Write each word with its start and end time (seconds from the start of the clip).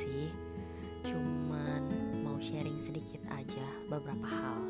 sih. 0.00 0.32
Cuman 1.04 1.84
mau 2.24 2.40
sharing 2.40 2.80
sedikit 2.80 3.20
aja 3.28 3.66
beberapa 3.92 4.24
hal. 4.24 4.60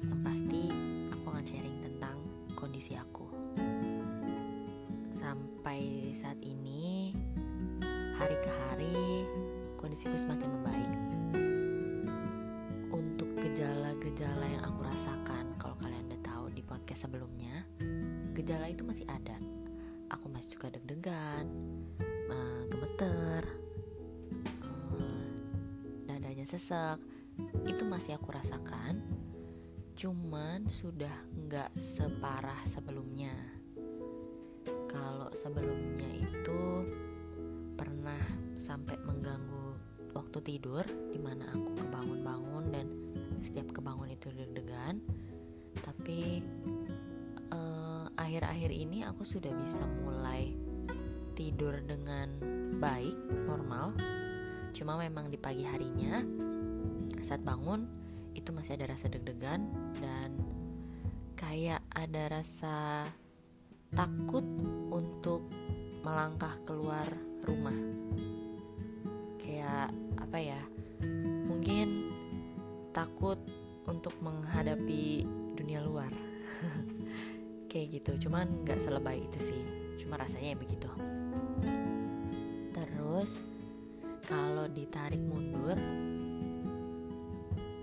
Yang 0.00 0.20
pasti 0.24 0.62
aku 1.12 1.24
akan 1.28 1.44
sharing 1.44 1.76
tentang 1.84 2.16
kondisi 2.56 2.96
aku. 2.96 3.28
Sampai 5.12 6.12
saat 6.16 6.40
ini 6.40 7.12
Hari 8.16 8.36
ke 8.40 8.48
hari 8.48 9.28
kondisiku 9.76 10.16
semakin 10.16 10.48
membaik. 10.48 10.92
Untuk 12.88 13.28
gejala-gejala 13.44 14.46
yang 14.48 14.64
aku 14.64 14.88
rasakan 14.88 15.52
Kalau 15.60 15.76
kalian 15.76 16.08
udah 16.08 16.20
tahu 16.24 16.48
di 16.56 16.64
podcast 16.64 17.04
sebelumnya 17.04 17.68
gejala 18.32 18.72
itu 18.72 18.88
masih 18.88 19.04
ada. 19.04 19.36
Aku 20.16 20.32
masih 20.32 20.56
suka 20.56 20.72
deg-degan, 20.72 21.44
uh, 22.32 22.62
gemeter, 22.72 23.65
sesek. 26.46 27.02
Itu 27.66 27.84
masih 27.84 28.16
aku 28.16 28.30
rasakan. 28.32 29.02
Cuman 29.98 30.70
sudah 30.70 31.12
nggak 31.34 31.74
separah 31.76 32.62
sebelumnya. 32.64 33.34
Kalau 34.86 35.28
sebelumnya 35.36 36.08
itu 36.16 36.86
pernah 37.76 38.22
sampai 38.56 38.96
mengganggu 39.04 39.76
waktu 40.16 40.38
tidur, 40.40 40.86
di 41.12 41.20
mana 41.20 41.52
aku 41.52 41.76
kebangun-bangun 41.76 42.64
dan 42.72 42.86
setiap 43.44 43.76
kebangun 43.76 44.16
itu 44.16 44.32
deg-degan. 44.32 45.02
Tapi 45.76 46.40
akhir-akhir 48.16 48.72
ini 48.72 49.04
aku 49.04 49.22
sudah 49.22 49.52
bisa 49.54 49.84
mulai 50.02 50.56
tidur 51.36 51.78
dengan 51.84 52.32
baik, 52.80 53.14
normal. 53.44 53.92
Cuma 54.76 55.00
memang 55.00 55.32
di 55.32 55.40
pagi 55.40 55.64
harinya 55.64 56.20
saat 57.24 57.40
bangun 57.40 57.88
itu 58.36 58.52
masih 58.52 58.76
ada 58.76 58.92
rasa 58.92 59.08
deg-degan 59.08 59.64
dan 59.96 60.36
kayak 61.32 61.80
ada 61.96 62.28
rasa 62.28 63.08
takut 63.96 64.44
untuk 64.92 65.48
melangkah 66.04 66.52
keluar 66.68 67.08
rumah. 67.48 67.74
Kayak 69.40 69.96
apa 70.20 70.36
ya? 70.36 70.60
Mungkin 71.48 72.12
takut 72.92 73.40
untuk 73.88 74.12
menghadapi 74.20 75.24
dunia 75.56 75.80
luar. 75.80 76.12
kayak 77.76 78.00
gitu 78.00 78.28
cuman 78.28 78.64
nggak 78.64 78.80
selebay 78.80 79.20
itu 79.20 79.52
sih 79.52 79.62
cuma 80.00 80.16
rasanya 80.16 80.56
ya 80.56 80.58
begitu 80.58 80.88
kalau 84.26 84.66
ditarik 84.66 85.22
mundur 85.22 85.78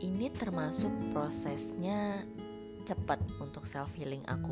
ini 0.04 0.28
termasuk 0.28 0.92
prosesnya 1.16 2.28
cepat 2.84 3.24
untuk 3.40 3.64
self 3.64 3.96
healing 3.96 4.20
aku. 4.28 4.52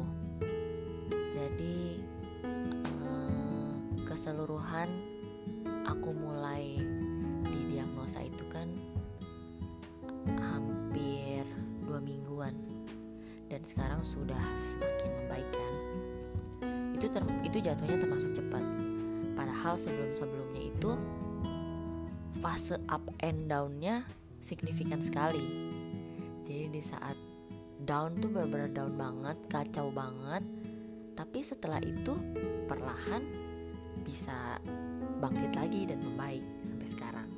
Jadi 1.36 2.00
eh, 2.88 3.74
keseluruhan 4.08 4.88
aku 5.84 6.16
mulai 6.16 6.80
didiagnosa 7.52 8.24
itu 8.24 8.48
kan 8.48 8.72
hampir 10.40 11.44
dua 11.84 12.00
mingguan. 12.00 12.56
Dan 13.52 13.68
sekarang 13.68 14.00
sudah 14.08 14.40
semakin 14.56 15.12
membaik 15.28 15.50
kan? 15.52 15.74
Itu 16.96 17.12
itu 17.44 17.58
jatuhnya 17.60 18.00
termasuk 18.00 18.32
cepat. 18.32 18.64
Padahal 19.36 19.76
sebelum 19.76 20.16
sebelumnya 20.16 20.72
itu 20.72 20.96
fase 22.42 22.76
up 22.90 23.06
and 23.22 23.46
downnya 23.48 24.02
signifikan 24.42 25.00
sekali. 25.00 25.46
Jadi 26.50 26.74
di 26.74 26.82
saat 26.82 27.16
down 27.86 28.18
tuh 28.18 28.34
benar-benar 28.34 28.74
down 28.74 28.94
banget 28.98 29.38
kacau 29.48 29.94
banget. 29.94 30.44
Tapi 31.14 31.40
setelah 31.46 31.78
itu 31.86 32.18
perlahan 32.66 33.22
bisa 34.02 34.58
bangkit 35.22 35.54
lagi 35.54 35.86
dan 35.86 36.02
membaik 36.02 36.42
sampai 36.66 36.88
sekarang. 36.90 37.30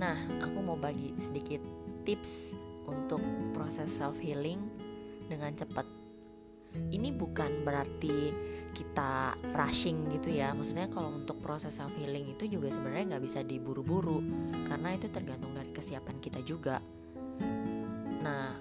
Nah 0.00 0.16
aku 0.40 0.58
mau 0.64 0.80
bagi 0.80 1.12
sedikit 1.20 1.60
tips 2.08 2.56
untuk 2.88 3.20
proses 3.52 3.92
self 3.92 4.16
healing 4.16 4.64
dengan 5.28 5.52
cepat. 5.52 5.84
Ini 6.72 7.12
bukan 7.12 7.66
berarti 7.66 8.32
kita 8.80 9.36
rushing 9.52 10.08
gitu 10.16 10.32
ya. 10.32 10.56
Maksudnya 10.56 10.88
kalau 10.88 11.12
untuk 11.12 11.36
proses 11.44 11.76
self 11.76 11.92
healing 12.00 12.32
itu 12.32 12.48
juga 12.48 12.72
sebenarnya 12.72 13.16
nggak 13.16 13.24
bisa 13.28 13.44
diburu-buru 13.44 14.24
karena 14.64 14.96
itu 14.96 15.12
tergantung 15.12 15.52
dari 15.52 15.68
kesiapan 15.68 16.16
kita 16.16 16.40
juga. 16.40 16.80
Nah, 18.24 18.56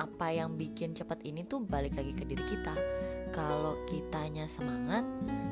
apa 0.00 0.26
yang 0.32 0.56
bikin 0.56 0.96
cepat 0.96 1.20
ini 1.28 1.44
tuh 1.44 1.60
balik 1.60 1.92
lagi 2.00 2.16
ke 2.16 2.24
diri 2.24 2.44
kita. 2.48 2.72
Kalau 3.32 3.76
kitanya 3.88 4.48
semangat, 4.48 5.04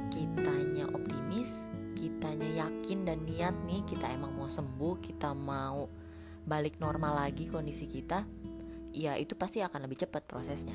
kitanya 0.09 0.89
optimis, 0.93 1.69
kitanya 1.97 2.69
yakin 2.69 3.05
dan 3.05 3.21
niat 3.29 3.57
nih 3.69 3.85
kita 3.85 4.09
emang 4.09 4.33
mau 4.37 4.49
sembuh, 4.49 5.01
kita 5.01 5.37
mau 5.37 5.89
balik 6.49 6.81
normal 6.81 7.29
lagi 7.29 7.45
kondisi 7.49 7.85
kita 7.85 8.25
ya 8.91 9.15
itu 9.15 9.39
pasti 9.39 9.63
akan 9.63 9.87
lebih 9.87 10.03
cepat 10.03 10.27
prosesnya 10.27 10.75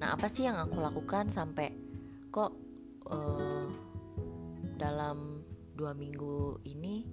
nah 0.00 0.16
apa 0.16 0.26
sih 0.32 0.48
yang 0.48 0.56
aku 0.56 0.80
lakukan 0.80 1.28
sampai 1.28 1.76
kok 2.32 2.56
uh, 3.06 3.68
dalam 4.80 5.44
dua 5.76 5.92
minggu 5.92 6.64
ini 6.64 7.04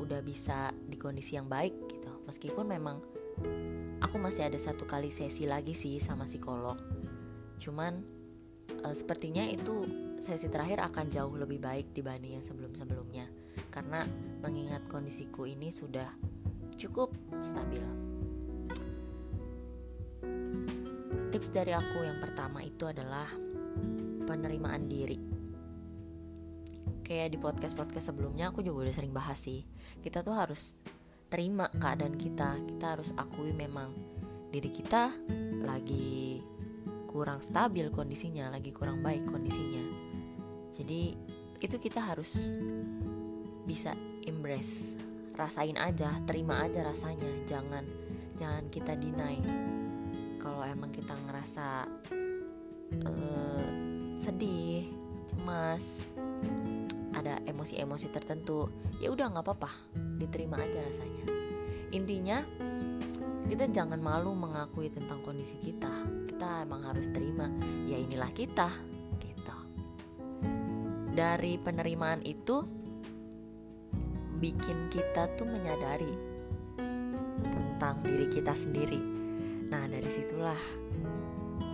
udah 0.00 0.24
bisa 0.24 0.72
di 0.72 0.96
kondisi 0.96 1.36
yang 1.36 1.52
baik 1.52 1.76
gitu? 1.88 2.08
Meskipun 2.24 2.64
memang 2.64 2.96
aku 4.00 4.16
masih 4.16 4.48
ada 4.48 4.56
satu 4.56 4.88
kali 4.88 5.12
sesi 5.12 5.44
lagi 5.44 5.76
sih 5.76 6.00
sama 6.00 6.24
psikolog. 6.24 6.80
Cuman 7.60 8.00
uh, 8.84 8.94
sepertinya 8.96 9.44
itu 9.44 9.84
sesi 10.18 10.48
terakhir 10.48 10.80
akan 10.88 11.12
jauh 11.12 11.34
lebih 11.36 11.60
baik 11.60 11.92
dibanding 11.92 12.40
yang 12.40 12.44
sebelum-sebelumnya. 12.44 13.28
Karena 13.68 14.06
mengingat 14.40 14.86
kondisiku 14.88 15.44
ini 15.44 15.68
sudah 15.68 16.08
cukup 16.78 17.12
stabil. 17.44 18.07
Tips 21.38 21.54
dari 21.54 21.70
aku 21.70 22.02
yang 22.02 22.18
pertama 22.18 22.66
itu 22.66 22.82
adalah 22.82 23.30
penerimaan 24.26 24.90
diri. 24.90 25.22
Kayak 27.06 27.30
di 27.30 27.38
podcast-podcast 27.38 28.10
sebelumnya 28.10 28.50
aku 28.50 28.66
juga 28.66 28.82
udah 28.82 28.94
sering 28.98 29.14
bahas 29.14 29.38
sih. 29.46 29.62
Kita 30.02 30.26
tuh 30.26 30.34
harus 30.34 30.74
terima 31.30 31.70
keadaan 31.70 32.18
kita. 32.18 32.58
Kita 32.58 32.98
harus 32.98 33.14
akui 33.14 33.54
memang 33.54 33.94
diri 34.50 34.66
kita 34.66 35.14
lagi 35.62 36.42
kurang 37.06 37.38
stabil 37.38 37.86
kondisinya, 37.94 38.50
lagi 38.50 38.74
kurang 38.74 38.98
baik 38.98 39.22
kondisinya. 39.30 39.86
Jadi 40.74 41.14
itu 41.62 41.76
kita 41.78 42.02
harus 42.02 42.34
bisa 43.62 43.94
embrace 44.26 44.98
rasain 45.38 45.78
aja 45.78 46.18
terima 46.26 46.66
aja 46.66 46.82
rasanya 46.82 47.30
jangan 47.46 47.86
jangan 48.42 48.66
kita 48.74 48.98
deny 48.98 49.38
kalau 50.38 50.62
emang 50.64 50.90
kita 50.94 51.14
ngerasa 51.26 51.86
uh, 53.04 53.68
sedih 54.18 54.86
cemas 55.28 56.08
ada 57.14 57.42
emosi-emosi 57.50 58.08
tertentu 58.14 58.70
ya 59.02 59.10
udah 59.10 59.30
nggak 59.34 59.44
apa-apa 59.44 59.70
diterima 60.18 60.58
aja 60.62 60.78
rasanya. 60.86 61.24
Intinya 61.90 62.38
kita 63.48 63.64
jangan 63.72 63.98
malu 63.98 64.36
mengakui 64.36 64.92
tentang 64.92 65.24
kondisi 65.24 65.56
kita. 65.58 65.90
Kita 66.28 66.62
emang 66.62 66.84
harus 66.84 67.08
terima 67.10 67.48
ya 67.88 67.96
inilah 67.96 68.30
kita 68.30 68.68
gitu. 69.18 69.56
Dari 71.16 71.58
penerimaan 71.58 72.22
itu 72.22 72.62
bikin 74.38 74.86
kita 74.92 75.26
tuh 75.34 75.48
menyadari 75.48 76.12
tentang 77.42 77.98
diri 78.04 78.26
kita 78.30 78.54
sendiri. 78.54 79.07
Nah, 79.68 79.84
dari 79.84 80.08
situlah 80.08 80.56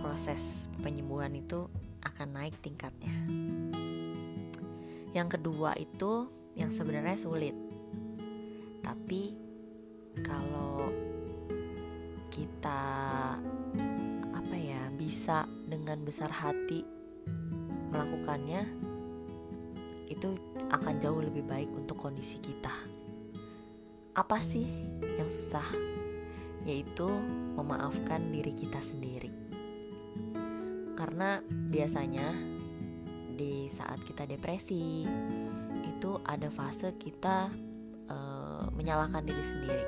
proses 0.03 0.67
penyembuhan 0.83 1.31
itu 1.31 1.71
akan 2.03 2.35
naik 2.35 2.59
tingkatnya. 2.59 3.15
Yang 5.15 5.39
kedua 5.39 5.79
itu 5.79 6.27
yang 6.59 6.75
sebenarnya 6.75 7.15
sulit. 7.15 7.55
Tapi 8.83 9.31
kalau 10.19 10.91
kita 12.27 12.83
apa 14.35 14.55
ya, 14.59 14.91
bisa 14.91 15.47
dengan 15.63 16.03
besar 16.03 16.27
hati 16.27 16.83
melakukannya, 17.95 18.67
itu 20.11 20.35
akan 20.67 20.99
jauh 20.99 21.23
lebih 21.23 21.47
baik 21.47 21.71
untuk 21.71 21.95
kondisi 21.95 22.43
kita. 22.43 22.75
Apa 24.15 24.43
sih 24.43 24.67
yang 24.99 25.31
susah? 25.31 25.94
Yaitu 26.65 27.07
memaafkan 27.55 28.33
diri 28.33 28.51
kita 28.51 28.81
sendiri. 28.81 29.31
Karena 30.97 31.39
biasanya 31.47 32.33
di 33.35 33.67
saat 33.69 34.01
kita 34.03 34.25
depresi 34.25 35.05
itu 35.85 36.11
ada 36.23 36.49
fase 36.49 36.95
kita 36.97 37.51
uh, 38.09 38.67
menyalahkan 38.73 39.21
diri 39.23 39.43
sendiri 39.43 39.85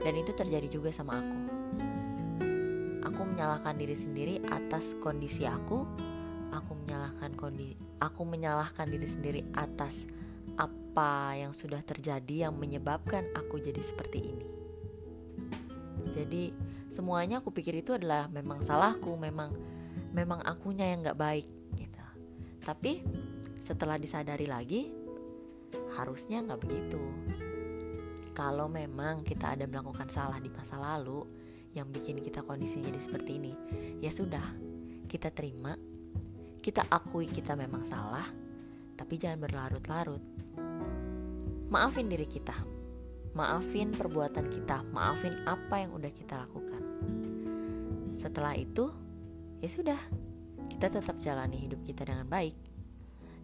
dan 0.00 0.14
itu 0.16 0.32
terjadi 0.32 0.68
juga 0.72 0.90
sama 0.90 1.20
aku. 1.20 1.38
Aku 3.12 3.20
menyalahkan 3.28 3.76
diri 3.78 3.94
sendiri 3.94 4.34
atas 4.48 4.96
kondisi 4.98 5.44
aku. 5.46 5.86
Aku 6.54 6.72
menyalahkan 6.74 7.34
kondisi 7.34 7.76
aku 8.04 8.22
menyalahkan 8.28 8.84
diri 8.84 9.08
sendiri 9.08 9.40
atas 9.56 10.04
apa 10.60 11.34
yang 11.34 11.56
sudah 11.56 11.82
terjadi 11.82 12.48
yang 12.48 12.54
menyebabkan 12.54 13.26
aku 13.34 13.58
jadi 13.58 13.80
seperti 13.80 14.20
ini. 14.22 14.63
Jadi 16.14 16.54
semuanya 16.88 17.42
aku 17.42 17.50
pikir 17.50 17.82
itu 17.82 17.98
adalah 17.98 18.30
memang 18.30 18.62
salahku, 18.62 19.18
memang 19.18 19.50
memang 20.14 20.40
akunya 20.46 20.94
yang 20.94 21.02
nggak 21.02 21.18
baik 21.18 21.48
gitu. 21.74 22.04
Tapi 22.62 23.02
setelah 23.58 23.98
disadari 23.98 24.46
lagi, 24.46 24.94
harusnya 25.98 26.38
nggak 26.46 26.60
begitu. 26.62 27.02
Kalau 28.34 28.66
memang 28.66 29.26
kita 29.26 29.54
ada 29.58 29.66
melakukan 29.66 30.10
salah 30.10 30.38
di 30.42 30.50
masa 30.50 30.78
lalu 30.78 31.22
yang 31.74 31.90
bikin 31.90 32.22
kita 32.22 32.46
kondisinya 32.46 32.90
jadi 32.90 33.00
seperti 33.02 33.30
ini, 33.38 33.52
ya 33.98 34.10
sudah, 34.10 34.42
kita 35.10 35.30
terima, 35.34 35.74
kita 36.62 36.86
akui 36.90 37.26
kita 37.26 37.58
memang 37.58 37.82
salah, 37.82 38.26
tapi 38.94 39.18
jangan 39.18 39.42
berlarut-larut. 39.42 40.22
Maafin 41.70 42.06
diri 42.06 42.26
kita, 42.26 42.54
maafin 43.34 43.90
perbuatan 43.90 44.46
kita, 44.46 44.86
maafin 44.94 45.34
apa 45.44 45.82
yang 45.82 45.90
udah 45.98 46.10
kita 46.14 46.38
lakukan. 46.38 46.82
Setelah 48.14 48.54
itu, 48.54 48.94
ya 49.58 49.68
sudah, 49.68 50.00
kita 50.70 50.86
tetap 50.88 51.18
jalani 51.18 51.58
hidup 51.58 51.82
kita 51.82 52.06
dengan 52.06 52.30
baik. 52.30 52.54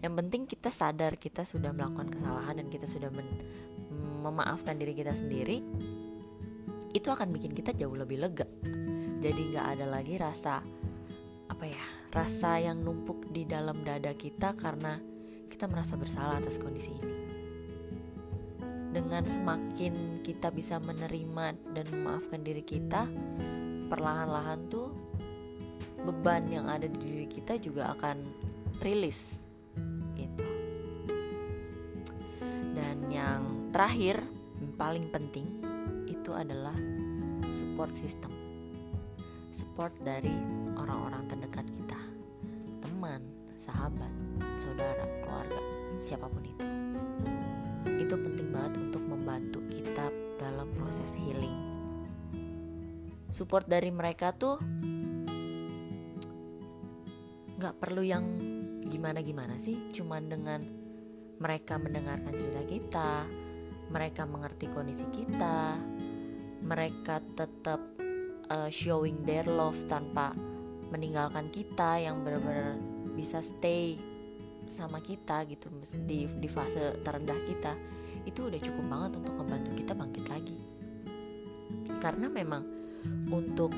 Yang 0.00 0.14
penting 0.16 0.42
kita 0.48 0.70
sadar 0.72 1.20
kita 1.20 1.44
sudah 1.44 1.74
melakukan 1.76 2.08
kesalahan 2.08 2.56
dan 2.62 2.72
kita 2.72 2.88
sudah 2.88 3.12
men 3.12 3.28
memaafkan 4.20 4.78
diri 4.78 4.96
kita 4.96 5.12
sendiri. 5.12 5.60
Itu 6.94 7.12
akan 7.12 7.34
bikin 7.34 7.52
kita 7.52 7.76
jauh 7.76 7.92
lebih 7.92 8.22
lega. 8.22 8.48
Jadi 9.20 9.40
nggak 9.52 9.66
ada 9.76 9.86
lagi 9.90 10.16
rasa 10.16 10.64
apa 11.50 11.64
ya, 11.66 11.84
rasa 12.14 12.56
yang 12.62 12.80
numpuk 12.80 13.28
di 13.28 13.44
dalam 13.44 13.84
dada 13.84 14.16
kita 14.16 14.56
karena 14.56 14.96
kita 15.50 15.68
merasa 15.68 15.98
bersalah 16.00 16.40
atas 16.40 16.56
kondisi 16.56 16.94
ini. 16.96 17.39
Dengan 18.90 19.22
semakin 19.22 20.18
kita 20.26 20.50
bisa 20.50 20.82
menerima 20.82 21.54
dan 21.70 21.86
memaafkan 21.94 22.42
diri 22.42 22.66
kita, 22.66 23.06
perlahan-lahan 23.86 24.66
tuh 24.66 24.90
beban 26.02 26.42
yang 26.50 26.66
ada 26.66 26.90
di 26.90 26.98
diri 26.98 27.26
kita 27.30 27.54
juga 27.62 27.94
akan 27.94 28.18
rilis 28.82 29.38
gitu. 30.18 30.46
Dan 32.74 33.06
yang 33.14 33.70
terakhir, 33.70 34.26
paling 34.74 35.06
penting 35.14 35.46
itu 36.10 36.34
adalah 36.34 36.74
support 37.54 37.94
system. 37.94 38.32
Support 39.54 39.94
dari 40.02 40.34
orang-orang 40.74 41.30
terdekat 41.30 41.66
kita. 41.68 42.00
Teman, 42.82 43.22
sahabat, 43.54 44.10
saudara, 44.58 45.06
keluarga, 45.22 45.62
siapa 46.02 46.26
pun 46.26 46.42
itu. 46.42 46.79
Itu 47.86 48.16
penting 48.16 48.50
banget 48.52 48.76
untuk 48.80 49.04
membantu 49.04 49.60
kita 49.68 50.12
dalam 50.40 50.68
proses 50.76 51.12
healing. 51.16 51.54
Support 53.30 53.70
dari 53.70 53.94
mereka 53.94 54.34
tuh 54.34 54.58
nggak 57.60 57.76
perlu 57.76 58.00
yang 58.00 58.24
gimana-gimana 58.88 59.60
sih, 59.60 59.92
cuman 59.92 60.22
dengan 60.26 60.60
mereka 61.40 61.76
mendengarkan 61.76 62.32
cerita 62.34 62.62
kita, 62.66 63.10
mereka 63.92 64.24
mengerti 64.24 64.66
kondisi 64.72 65.06
kita, 65.12 65.76
mereka 66.64 67.20
tetap 67.36 67.80
uh, 68.50 68.68
showing 68.68 69.22
their 69.24 69.46
love 69.46 69.78
tanpa 69.86 70.34
meninggalkan 70.90 71.48
kita 71.54 72.02
yang 72.02 72.26
benar-benar 72.26 72.76
bisa 73.14 73.40
stay 73.40 73.96
sama 74.70 75.02
kita 75.02 75.42
gitu 75.50 75.66
di 76.06 76.30
di 76.30 76.48
fase 76.48 77.02
terendah 77.02 77.36
kita 77.44 77.74
itu 78.22 78.46
udah 78.46 78.60
cukup 78.62 78.84
banget 78.86 79.10
untuk 79.18 79.34
membantu 79.34 79.70
kita 79.74 79.92
bangkit 79.92 80.26
lagi. 80.30 80.58
Karena 82.00 82.26
memang 82.30 82.62
untuk 83.28 83.74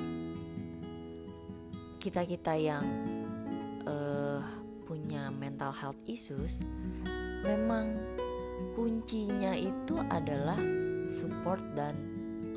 kita 2.03 2.27
kita 2.27 2.53
yang 2.59 2.85
uh, 3.87 4.43
punya 4.87 5.31
mental 5.31 5.71
health 5.71 5.99
issues 6.05 6.61
memang 7.47 7.95
kuncinya 8.75 9.55
itu 9.55 9.99
adalah 10.11 10.59
support 11.11 11.63
dan 11.75 11.95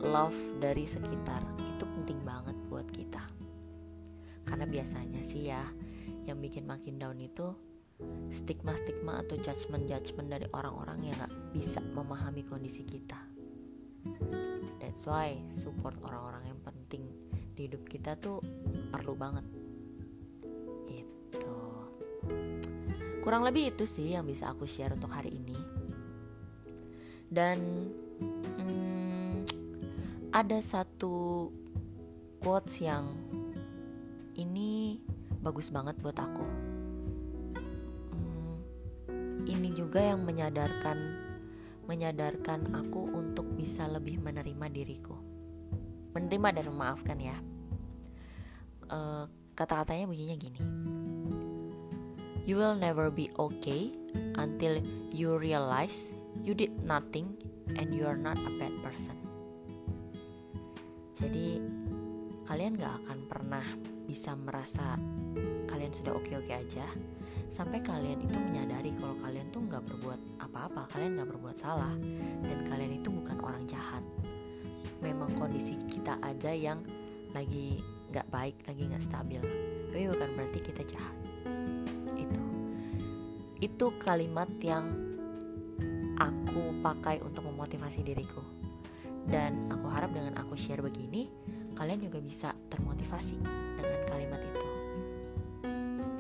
love 0.02 0.38
dari 0.62 0.86
sekitar. 0.86 1.42
Itu 1.78 1.86
penting 1.86 2.22
banget 2.26 2.58
buat 2.70 2.86
kita. 2.90 3.22
Karena 4.46 4.66
biasanya 4.70 5.22
sih 5.26 5.50
ya 5.50 5.62
yang 6.26 6.38
bikin 6.42 6.66
makin 6.66 7.02
down 7.02 7.18
itu 7.18 7.54
stigma-stigma 8.28 9.24
atau 9.24 9.40
judgement-judgement 9.40 10.28
dari 10.28 10.48
orang-orang 10.52 11.00
yang 11.08 11.16
gak 11.16 11.34
bisa 11.56 11.80
memahami 11.80 12.44
kondisi 12.44 12.84
kita. 12.84 13.20
That's 14.80 15.08
why 15.08 15.40
support 15.48 15.96
orang-orang 16.04 16.52
yang 16.52 16.60
penting 16.62 17.08
di 17.56 17.72
hidup 17.72 17.88
kita 17.88 18.20
tuh 18.20 18.44
perlu 18.92 19.16
banget. 19.16 19.48
Itu. 20.92 21.56
Kurang 23.24 23.48
lebih 23.48 23.74
itu 23.74 23.88
sih 23.88 24.14
yang 24.14 24.28
bisa 24.28 24.52
aku 24.52 24.68
share 24.68 24.94
untuk 24.94 25.10
hari 25.16 25.32
ini. 25.34 25.58
Dan 27.32 27.90
hmm, 28.60 29.48
ada 30.36 30.60
satu 30.60 31.50
quotes 32.44 32.84
yang 32.84 33.08
ini 34.36 35.00
bagus 35.42 35.72
banget 35.72 35.98
buat 36.04 36.20
aku 36.20 36.75
juga 39.76 40.00
yang 40.00 40.24
menyadarkan 40.24 41.28
menyadarkan 41.86 42.74
aku 42.74 43.14
untuk 43.14 43.46
bisa 43.54 43.86
lebih 43.86 44.18
menerima 44.18 44.68
diriku. 44.74 45.14
Menerima 46.18 46.48
dan 46.58 46.66
memaafkan 46.74 47.18
ya. 47.22 47.38
Uh, 48.90 49.30
kata-katanya 49.54 50.10
bunyinya 50.10 50.38
gini. 50.40 50.62
You 52.46 52.58
will 52.58 52.78
never 52.78 53.10
be 53.10 53.30
okay 53.38 53.94
until 54.38 54.82
you 55.10 55.34
realize 55.38 56.14
you 56.46 56.54
did 56.54 56.74
nothing 56.86 57.38
and 57.78 57.94
you 57.94 58.06
are 58.06 58.18
not 58.18 58.38
a 58.38 58.52
bad 58.58 58.74
person. 58.82 59.18
Jadi 61.18 61.58
kalian 62.46 62.78
gak 62.78 63.02
akan 63.06 63.20
pernah 63.26 63.66
bisa 64.06 64.38
merasa 64.38 64.98
kalian 65.76 65.92
sudah 65.92 66.16
oke-oke 66.16 66.56
aja. 66.56 66.88
Sampai 67.52 67.84
kalian 67.84 68.24
itu 68.24 68.40
menyadari 68.40 68.96
kalau 68.96 69.12
kalian 69.20 69.52
tuh 69.52 69.60
nggak 69.68 69.84
berbuat 69.84 70.40
apa-apa 70.40 70.88
kalian 70.96 71.20
nggak 71.20 71.36
berbuat 71.36 71.56
salah. 71.60 71.92
Dan 72.40 72.64
kalian 72.72 73.04
itu 73.04 73.12
bukan 73.12 73.44
orang 73.44 73.68
jahat. 73.68 74.00
Memang 75.04 75.36
kondisi 75.36 75.76
kita 75.92 76.16
aja 76.24 76.56
yang 76.56 76.80
lagi 77.36 77.84
nggak 78.08 78.32
baik 78.32 78.56
lagi 78.64 78.88
nggak 78.88 79.04
stabil. 79.04 79.44
Tapi 79.92 80.04
bukan 80.16 80.30
berarti 80.40 80.60
kita 80.64 80.82
jahat. 80.88 81.16
Itu. 82.16 82.44
Itu 83.60 83.92
kalimat 84.00 84.48
yang 84.64 84.88
aku 86.16 86.80
pakai 86.80 87.20
untuk 87.20 87.52
memotivasi 87.52 88.00
diriku. 88.00 88.40
Dan 89.28 89.68
aku 89.68 89.92
harap 89.92 90.16
dengan 90.16 90.40
aku 90.40 90.56
share 90.56 90.80
begini 90.80 91.28
kalian 91.76 92.00
juga 92.08 92.24
bisa 92.24 92.56
termotivasi 92.72 93.36
dengan 93.76 94.02
kalimat 94.08 94.40
itu 94.40 94.55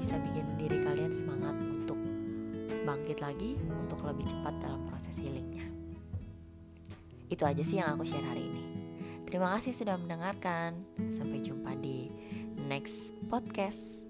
bisa 0.06 0.22
bikin 0.22 0.46
diri 0.62 0.86
kalian 0.86 1.10
semangat 1.10 1.58
untuk 1.66 1.98
bangkit 2.86 3.26
lagi 3.26 3.58
untuk 3.74 4.06
lebih 4.06 4.30
cepat 4.30 4.54
dalam 4.62 4.86
proses 4.86 5.18
healingnya. 5.18 5.66
Itu 7.26 7.42
aja 7.42 7.66
sih 7.66 7.82
yang 7.82 7.98
aku 7.98 8.06
share 8.06 8.22
hari 8.22 8.46
ini. 8.46 8.64
Terima 9.26 9.58
kasih 9.58 9.74
sudah 9.74 9.98
mendengarkan. 9.98 10.78
Sampai 11.10 11.42
jumpa 11.42 11.74
di 11.82 12.14
next 12.70 13.18
podcast. 13.34 14.05